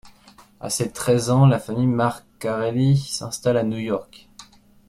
À 0.59 0.71
ses 0.71 0.91
treize 0.91 1.29
ans, 1.29 1.45
la 1.45 1.59
famille 1.59 1.85
Marcarelli 1.85 2.97
s'installe 2.97 3.55
à 3.57 3.61
New 3.63 3.77
York. 3.77 4.27